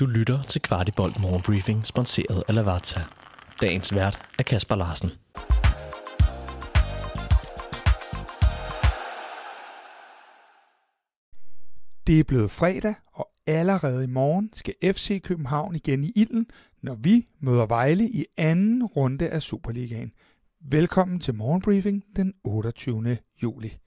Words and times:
Du 0.00 0.06
lytter 0.06 0.42
til 0.42 0.62
Kvartibolt 0.62 1.20
Morgenbriefing, 1.20 1.86
sponsoreret 1.86 2.42
af 2.48 2.54
Lavazza. 2.54 3.00
Dagens 3.60 3.94
vært 3.94 4.18
er 4.38 4.42
Kasper 4.42 4.76
Larsen. 4.76 5.10
Det 12.06 12.20
er 12.20 12.24
blevet 12.24 12.50
fredag, 12.50 12.94
og 13.12 13.28
allerede 13.46 14.04
i 14.04 14.06
morgen 14.06 14.50
skal 14.52 14.74
FC 14.84 15.22
København 15.22 15.74
igen 15.74 16.04
i 16.04 16.12
ilden, 16.16 16.46
når 16.82 16.94
vi 16.94 17.26
møder 17.40 17.66
Vejle 17.66 18.08
i 18.08 18.24
anden 18.36 18.84
runde 18.84 19.28
af 19.28 19.42
Superligaen. 19.42 20.12
Velkommen 20.60 21.20
til 21.20 21.34
Morgenbriefing 21.34 22.04
den 22.16 22.34
28. 22.44 23.18
juli. 23.42 23.78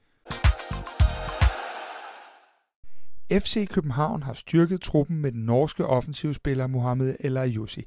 FC 3.32 3.68
København 3.68 4.22
har 4.22 4.32
styrket 4.32 4.80
truppen 4.80 5.18
med 5.18 5.32
den 5.32 5.40
norske 5.44 5.86
offensivspiller 5.86 6.66
Mohamed 6.66 7.14
El 7.20 7.36
Ayousi. 7.36 7.86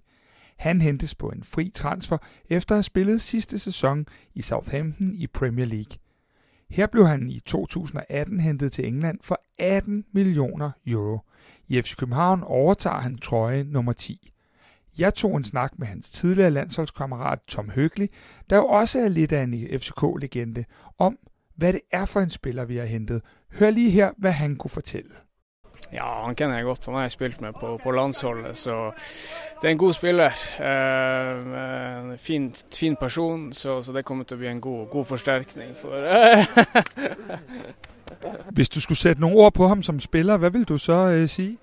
Han 0.58 0.82
hentes 0.82 1.16
på 1.16 1.30
en 1.30 1.44
fri 1.44 1.70
transfer 1.70 2.18
efter 2.50 2.76
at 2.76 2.78
have 2.78 2.84
spillet 2.84 3.22
sidste 3.22 3.60
sæson 3.60 4.06
i 4.34 4.42
Southampton 4.42 5.16
i 5.16 5.28
Premier 5.28 5.66
League. 5.66 5.98
Her 6.70 6.88
blev 6.88 7.08
han 7.08 7.30
i 7.30 7.40
2018 7.40 8.40
hentet 8.40 8.72
til 8.72 8.88
England 8.88 9.20
for 9.22 9.40
18 9.60 10.06
millioner 10.12 10.72
euro. 10.88 11.20
I 11.68 11.82
FC 11.82 11.96
København 11.96 12.44
overtager 12.44 13.00
han 13.00 13.18
trøje 13.18 13.64
nummer 13.64 13.94
10. 13.94 14.32
Jeg 14.98 15.14
tog 15.14 15.38
en 15.38 15.44
snak 15.44 15.80
med 15.80 15.88
hans 15.88 16.12
tidligere 16.12 16.52
landsholdskammerat 16.52 17.40
Tom 17.48 17.70
Høgli, 17.70 18.08
der 18.50 18.56
jo 18.56 18.66
også 18.66 19.00
er 19.00 19.08
lidt 19.08 19.32
af 19.32 19.44
en 19.44 19.80
FCK-legende, 19.80 20.66
om 20.98 21.18
hvad 21.56 21.74
det 21.74 21.82
er 21.92 22.06
for 22.06 22.20
en 22.20 22.30
spiller, 22.30 22.66
vi 22.66 22.78
har 22.78 22.86
hentet. 22.86 23.22
Hør 23.52 23.70
lige 23.70 23.90
her, 23.90 24.12
hvad 24.18 24.32
han 24.32 24.56
kunne 24.56 24.70
fortælle. 24.70 25.12
Ja, 25.92 26.24
han 26.26 26.36
kjenner 26.36 26.56
jeg 26.56 26.66
godt. 26.66 26.86
Han 26.86 26.96
har 26.96 27.02
jeg 27.02 27.12
spilt 27.12 27.42
med 27.42 27.54
på, 27.54 27.80
på 27.84 27.92
landsholdet, 27.92 28.58
så 28.58 28.92
det 29.62 29.68
er 29.68 29.72
en 29.72 29.78
god 29.78 29.94
spiller. 29.94 30.32
Eh, 30.60 32.12
en 32.12 32.18
fin, 32.18 32.56
fin 32.74 32.96
person, 32.96 33.54
så, 33.54 33.82
så, 33.82 33.94
det 33.94 34.06
kommer 34.06 34.24
til 34.24 34.36
å 34.36 34.42
bli 34.42 34.48
en 34.48 34.62
god, 34.62 34.88
god 34.90 35.06
forsterkning 35.06 35.76
for 35.78 35.94
Hvis 38.56 38.70
du 38.70 38.82
skulle 38.82 38.98
sætte 38.98 39.22
nogle 39.22 39.38
ord 39.38 39.54
på 39.54 39.68
ham 39.68 39.84
som 39.84 40.00
spiller, 40.00 40.38
hvad 40.38 40.50
vil 40.50 40.64
du 40.64 40.78
så 40.78 41.08
øh, 41.08 41.30
sige? 41.30 41.58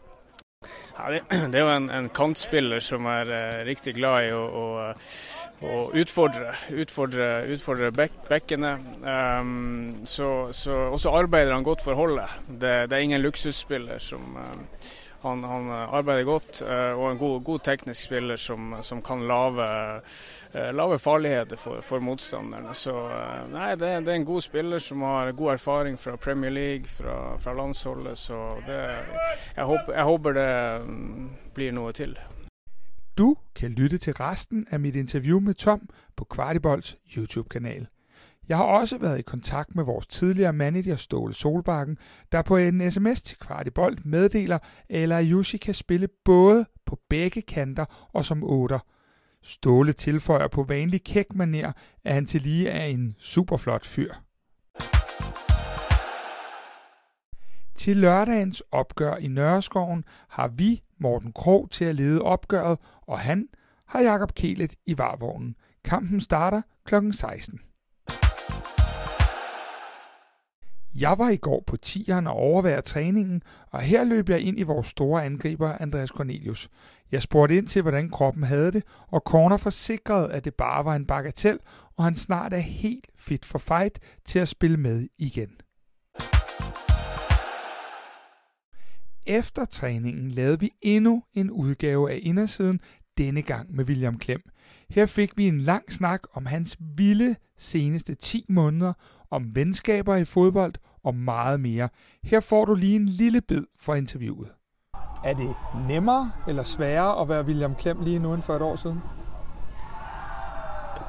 Ja, 0.99 1.13
det, 1.13 1.21
det 1.53 1.55
er 1.55 1.65
jo 1.65 1.77
en, 1.77 1.91
en 1.91 2.09
kantspiller 2.09 2.81
som 2.81 3.07
er 3.07 3.31
uh, 3.33 3.67
riktig 3.67 3.95
glad 3.97 4.27
i 4.29 4.33
å, 4.37 4.43
å, 5.61 5.91
utfordre, 6.01 6.55
utfordre, 6.73 7.29
utfordre 7.53 7.91
bek, 7.93 8.17
bekkene. 8.29 8.73
Um, 9.05 10.01
så, 10.09 10.49
så 10.57 10.87
også 10.89 11.13
arbeider 11.21 11.55
han 11.55 11.67
godt 11.67 11.85
for 11.85 11.99
holdet. 11.99 12.41
Det, 12.49 12.75
det 12.91 12.97
er 12.97 13.07
ingen 13.07 13.25
luksusspiller 13.25 14.01
som 14.03 14.37
um, 14.37 14.67
han, 15.23 15.45
han, 15.45 15.69
eh, 15.69 15.95
arbeider 15.95 16.25
godt 16.25 16.63
uh, 16.65 16.97
og 16.97 17.11
en 17.11 17.19
god, 17.21 17.43
god, 17.45 17.61
teknisk 17.65 18.07
spiller 18.07 18.41
som, 18.41 18.73
som 18.83 19.03
kan 19.05 19.27
lave, 19.29 19.67
uh, 20.55 20.71
lave 20.73 20.99
farligheter 20.99 21.61
for, 21.61 21.83
for, 21.85 22.01
motstanderne. 22.01 22.73
Så 22.75 22.95
uh, 22.97 23.45
nei, 23.53 23.75
det, 23.77 23.93
det, 24.07 24.15
er 24.15 24.21
en 24.23 24.29
god 24.31 24.47
spiller 24.49 24.81
som 24.81 25.05
har 25.05 25.33
god 25.37 25.59
erfaring 25.59 26.01
fra 26.01 26.17
Premier 26.17 26.51
League, 26.51 26.89
fra, 26.89 27.37
fra 27.41 27.53
landsholdet. 27.53 28.19
Så 28.19 28.41
det, 28.67 28.81
jeg, 29.57 29.65
håper, 29.65 29.93
jeg 29.93 30.09
håper 30.15 30.41
det 30.41 30.51
um, 30.89 31.31
blir 31.55 31.77
noe 31.77 31.93
til. 31.93 32.17
Du 33.21 33.37
kan 33.55 33.71
lytte 33.71 33.99
til 33.99 34.13
resten 34.13 34.67
af 34.71 34.81
mit 34.81 34.97
interview 34.97 35.41
med 35.41 35.55
Tom 35.55 35.89
på 36.17 36.25
Kvartibolds 36.25 36.97
YouTube-kanal. 37.17 37.87
Jeg 38.49 38.57
har 38.57 38.65
også 38.65 38.99
været 38.99 39.19
i 39.19 39.23
kontakt 39.23 39.75
med 39.75 39.85
vores 39.85 40.07
tidligere 40.07 40.53
manager 40.53 40.97
Ståle 40.97 41.35
Solbakken, 41.35 41.99
der 42.33 42.43
på 42.43 42.57
en 42.57 42.91
sms 42.91 43.23
til 43.23 43.39
Kvartibold 43.39 43.99
meddeler, 44.05 44.59
at 44.89 45.13
Ayushi 45.13 45.57
kan 45.57 45.75
spille 45.75 46.09
både 46.25 46.67
på 46.87 46.99
begge 47.09 47.43
kanter 47.43 48.09
og 48.13 48.25
som 48.25 48.43
otter. 48.45 48.79
Ståle 49.43 49.93
tilføjer 49.93 50.49
på 50.49 50.63
vanlig 50.63 51.05
kæk 51.05 51.35
maner, 51.35 51.73
at 52.05 52.15
han 52.15 52.27
til 52.27 52.43
lige 52.43 52.69
er 52.69 52.85
en 52.85 53.15
superflot 53.19 53.87
fyr. 53.87 54.15
Til 57.75 57.97
lørdagens 57.97 58.63
opgør 58.73 59.17
i 59.17 59.29
Nørreskoven 59.29 60.05
har 60.29 60.49
vi 60.49 60.83
Morten 61.01 61.33
Krog 61.33 61.71
til 61.71 61.85
at 61.85 61.95
lede 61.95 62.23
opgøret, 62.23 62.79
og 63.07 63.19
han 63.19 63.49
har 63.87 64.01
Jakob 64.01 64.35
Kelet 64.35 64.75
i 64.87 64.99
varvognen. 64.99 65.57
Kampen 65.85 66.21
starter 66.21 66.63
kl. 66.85 66.95
16. 67.13 67.61
Jeg 70.95 71.19
var 71.19 71.29
i 71.31 71.37
går 71.37 71.65
på 71.67 71.77
tieren 71.77 72.27
og 72.27 72.35
overværede 72.35 72.83
træningen, 72.83 73.43
og 73.71 73.81
her 73.81 74.05
løb 74.05 74.29
jeg 74.29 74.41
ind 74.41 74.59
i 74.59 74.63
vores 74.63 74.87
store 74.87 75.25
angriber, 75.25 75.73
Andreas 75.81 76.09
Cornelius. 76.09 76.69
Jeg 77.13 77.23
spurgte 77.23 77.57
ind 77.57 77.67
til, 77.67 77.83
hvordan 77.83 78.11
kroppen 78.11 78.43
havde 78.43 78.73
det, 78.73 78.85
og 79.09 79.21
Corner 79.21 79.57
forsikrede, 79.57 80.33
at 80.33 80.45
det 80.45 80.55
bare 80.55 80.85
var 80.85 80.97
en 80.97 81.07
bagatel, 81.07 81.59
og 81.97 82.05
han 82.05 82.15
snart 82.15 82.53
er 82.53 82.59
helt 82.59 83.07
fit 83.17 83.45
for 83.45 83.59
fight 83.59 83.99
til 84.25 84.39
at 84.39 84.49
spille 84.49 84.77
med 84.77 85.09
igen. 85.19 85.51
Efter 89.31 89.65
træningen 89.65 90.29
lavede 90.29 90.61
vi 90.61 90.71
endnu 90.83 91.23
en 91.35 91.51
udgave 91.51 92.11
af 92.11 92.19
indersiden, 92.23 92.81
denne 93.19 93.43
gang 93.43 93.77
med 93.77 93.85
William 93.85 94.19
Klem. 94.19 94.43
Her 94.91 95.07
fik 95.07 95.37
vi 95.37 95.49
en 95.49 95.61
lang 95.61 95.93
snak 95.93 96.23
om 96.35 96.47
hans 96.47 96.77
vilde 96.97 97.37
seneste 97.57 98.15
10 98.15 98.45
måneder, 98.49 98.93
om 99.31 99.57
venskaber 99.57 100.17
i 100.17 100.25
fodbold 100.25 100.75
og 101.05 101.15
meget 101.15 101.61
mere. 101.61 101.89
Her 102.25 102.41
får 102.41 102.65
du 102.65 102.75
lige 102.75 102.97
en 102.97 103.07
lille 103.07 103.41
bid 103.41 103.65
fra 103.81 103.95
interviewet. 103.95 104.49
Er 105.25 105.35
det 105.35 105.55
nemmere 105.89 106.33
eller 106.49 106.63
sværere 106.63 107.21
at 107.21 107.29
være 107.29 107.45
William 107.45 107.75
Klem 107.75 108.01
lige 108.01 108.19
nu 108.19 108.35
end 108.35 108.43
for 108.43 108.57
et 108.57 108.63
år 108.63 108.77
siden? 108.77 109.01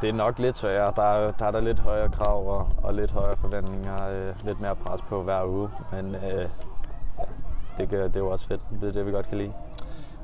Det 0.01 0.09
er 0.09 0.13
nok 0.13 0.39
lidt 0.39 0.55
sværere. 0.57 0.93
Der 0.95 1.03
er, 1.03 1.31
der 1.31 1.45
er 1.45 1.51
der 1.51 1.61
lidt 1.61 1.79
højere 1.79 2.09
krav 2.09 2.47
og, 2.47 2.69
og 2.77 2.93
lidt 2.93 3.11
højere 3.11 3.37
forventninger. 3.37 4.07
Øh, 4.07 4.45
lidt 4.45 4.61
mere 4.61 4.75
pres 4.75 5.01
på 5.01 5.23
hver 5.23 5.45
uge. 5.45 5.69
Men 5.91 6.15
øh, 6.15 6.49
det, 7.81 8.13
det 8.13 8.15
er 8.15 8.19
jo 8.19 8.29
også 8.29 8.47
fedt. 8.47 8.61
Det 8.81 8.89
er 8.89 8.91
det, 8.91 9.05
vi 9.05 9.11
godt 9.11 9.27
kan 9.27 9.37
lide. 9.37 9.51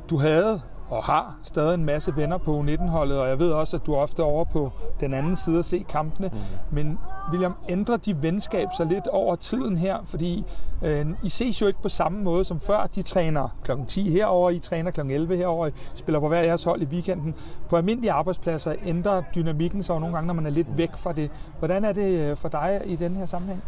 Du 0.10 0.18
havde 0.18 0.62
og 0.90 1.04
har 1.04 1.38
stadig 1.44 1.74
en 1.74 1.86
masse 1.86 2.16
venner 2.16 2.38
på 2.38 2.60
U19-holdet, 2.60 3.20
og 3.20 3.30
jeg 3.30 3.40
ved 3.40 3.52
også, 3.52 3.78
at 3.78 3.86
du 3.86 3.94
er 3.94 3.98
ofte 3.98 4.24
over 4.24 4.44
på 4.44 4.72
den 5.00 5.14
anden 5.14 5.36
side 5.36 5.60
at 5.60 5.66
se 5.66 5.86
kampene. 5.90 6.28
Mm. 6.34 6.38
Men 6.72 7.00
William, 7.32 7.56
ændrer 7.70 7.98
de 7.98 8.22
venskab 8.22 8.68
så 8.78 8.84
lidt 8.84 9.08
over 9.08 9.36
tiden 9.36 9.78
her? 9.78 9.98
Fordi 10.06 10.46
øh, 10.82 11.06
I 11.24 11.30
ses 11.30 11.62
jo 11.62 11.68
ikke 11.68 11.82
på 11.82 11.90
samme 11.90 12.24
måde 12.24 12.44
som 12.44 12.60
før. 12.60 12.88
De 12.96 13.02
træner 13.02 13.50
kl. 13.64 13.72
10 13.88 14.10
herover, 14.10 14.50
I 14.50 14.60
træner 14.60 14.92
kl. 14.92 15.02
11 15.02 15.38
herover, 15.38 15.68
I 15.68 15.72
spiller 15.96 16.20
på 16.20 16.28
hver 16.28 16.42
jeres 16.42 16.64
hold 16.64 16.82
i 16.82 16.86
weekenden. 16.86 17.36
På 17.70 17.78
almindelige 17.78 18.12
arbejdspladser 18.12 18.76
ændrer 18.86 19.24
dynamikken 19.36 19.84
sig 19.84 20.00
nogle 20.00 20.16
gange, 20.16 20.28
når 20.28 20.34
man 20.34 20.46
er 20.46 20.50
lidt 20.50 20.78
væk 20.78 20.98
fra 20.98 21.14
det. 21.14 21.32
Hvordan 21.60 21.86
er 21.86 21.92
det 21.92 22.20
øh, 22.20 22.38
for 22.38 22.50
dig 22.50 22.82
i 22.86 22.96
den 22.96 23.16
her 23.16 23.26
sammenhæng? 23.26 23.64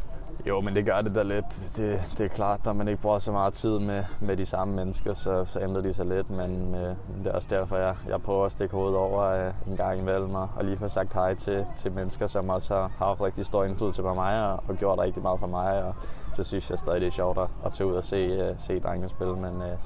Jo, 0.48 0.62
men 0.62 0.76
det 0.76 0.86
gør 0.86 1.02
det 1.02 1.16
da 1.16 1.24
lidt. 1.24 1.72
Det, 1.76 2.02
det 2.18 2.26
er 2.26 2.28
klart, 2.28 2.66
når 2.66 2.74
man 2.74 2.88
ikke 2.88 3.02
bruger 3.02 3.20
så 3.20 3.32
meget 3.32 3.54
tid 3.54 3.80
med, 3.80 4.04
med 4.20 4.38
de 4.38 4.46
samme 4.46 4.76
mennesker, 4.76 5.14
så, 5.14 5.46
så 5.46 5.60
ændrer 5.62 5.82
de 5.82 5.94
sig 5.94 6.06
lidt. 6.06 6.30
Men 6.30 6.76
øh, 6.76 6.96
det 7.24 7.28
er 7.28 7.32
også 7.32 7.48
derfor, 7.52 7.78
jeg, 7.78 7.96
jeg 8.08 8.22
prøver 8.22 8.46
at 8.46 8.52
stikke 8.52 8.76
hovedet 8.76 8.98
over 8.98 9.24
øh, 9.24 9.54
en 9.68 9.78
gang 9.78 10.00
imellem 10.00 10.36
og, 10.36 10.50
og 10.56 10.66
lige 10.66 10.78
få 10.78 10.88
sagt 10.88 11.14
hej 11.14 11.36
til, 11.36 11.66
til 11.78 11.92
mennesker, 11.92 12.28
som 12.28 12.50
også 12.50 12.74
har, 12.74 12.92
har 12.98 13.06
haft 13.06 13.22
rigtig 13.22 13.46
stor 13.46 13.64
indflydelse 13.64 14.02
på 14.02 14.14
mig 14.14 14.52
og, 14.52 14.64
og 14.68 14.76
gjort 14.76 15.00
rigtig 15.00 15.24
meget 15.24 15.40
for 15.40 15.48
mig. 15.48 15.84
Og 15.84 15.96
så 16.34 16.44
synes 16.44 16.70
jeg 16.70 16.80
stadig, 16.80 17.02
det 17.02 17.08
er 17.08 17.12
sjovt 17.12 17.38
at, 17.38 17.48
at 17.66 17.74
tage 17.74 17.88
ud 17.88 17.96
og 17.96 18.04
se, 18.04 18.16
øh, 18.16 18.56
se 18.58 18.80
drengene 18.80 19.10
spille. 19.10 19.36
Men 19.36 19.62
øh, 19.62 19.78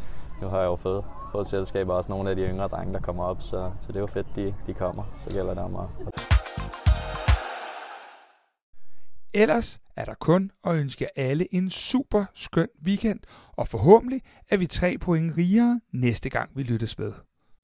nu 0.42 0.48
har 0.48 0.58
jeg 0.58 0.66
jo 0.66 0.76
fået, 0.76 1.04
fået 1.32 1.48
selskab 1.48 1.90
også 1.90 2.12
nogle 2.12 2.30
af 2.30 2.36
de 2.36 2.42
yngre 2.42 2.68
drenge, 2.68 2.94
der 2.94 3.00
kommer 3.00 3.24
op, 3.24 3.42
så, 3.42 3.72
så 3.80 3.88
det 3.88 3.96
er 3.96 4.02
jo 4.02 4.08
fedt, 4.08 4.28
de, 4.36 4.54
de 4.68 4.74
kommer. 4.74 5.04
Så 5.16 5.30
gælder 5.30 5.54
det 5.54 5.64
om 5.64 5.76
at 5.76 6.13
Ellers 9.34 9.80
er 9.96 10.06
der 10.06 10.14
kun 10.14 10.52
at 10.64 10.76
ønske 10.76 11.20
alle 11.20 11.56
en 11.56 11.70
super 11.70 12.26
skøn 12.34 12.68
weekend, 12.86 13.20
og 13.58 13.68
forhåbentlig 13.68 14.22
er 14.50 14.58
vi 14.58 14.68
tre 14.68 14.98
point 14.98 15.38
rigere 15.38 15.82
næste 15.94 16.30
gang 16.30 16.50
vi 16.56 16.64
lyttes 16.64 17.00
ved. 17.00 17.14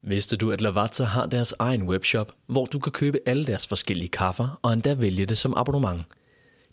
Vidste 0.03 0.37
du, 0.37 0.51
at 0.51 0.61
Lavazza 0.61 1.03
har 1.03 1.25
deres 1.25 1.53
egen 1.59 1.83
webshop, 1.83 2.31
hvor 2.47 2.65
du 2.65 2.79
kan 2.79 2.91
købe 2.91 3.19
alle 3.25 3.45
deres 3.45 3.67
forskellige 3.67 4.09
kaffer 4.09 4.59
og 4.61 4.73
endda 4.73 4.93
vælge 4.93 5.25
det 5.25 5.37
som 5.37 5.53
abonnement? 5.57 6.01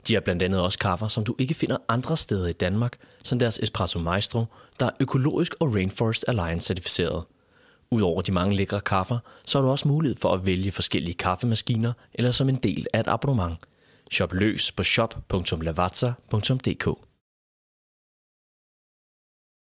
De 0.08 0.14
har 0.14 0.20
blandt 0.20 0.42
andet 0.42 0.60
også 0.60 0.78
kaffer, 0.78 1.08
som 1.08 1.24
du 1.24 1.34
ikke 1.38 1.54
finder 1.54 1.76
andre 1.88 2.16
steder 2.16 2.46
i 2.46 2.52
Danmark, 2.52 2.96
som 3.24 3.38
deres 3.38 3.58
Espresso 3.58 3.98
Maestro, 3.98 4.44
der 4.80 4.86
er 4.86 4.90
økologisk 5.00 5.54
og 5.60 5.74
Rainforest 5.74 6.24
Alliance 6.28 6.66
certificeret. 6.66 7.24
Udover 7.90 8.22
de 8.22 8.32
mange 8.32 8.56
lækre 8.56 8.80
kaffer, 8.80 9.18
så 9.44 9.58
har 9.58 9.64
du 9.64 9.70
også 9.70 9.88
mulighed 9.88 10.16
for 10.16 10.32
at 10.34 10.46
vælge 10.46 10.72
forskellige 10.72 11.14
kaffemaskiner 11.14 11.92
eller 12.14 12.30
som 12.30 12.48
en 12.48 12.56
del 12.56 12.86
af 12.92 13.00
et 13.00 13.08
abonnement– 13.08 13.56
Shop 14.10 14.32
løs 14.32 14.72
på 14.72 14.82
shop.lavazza.dk 14.82 17.05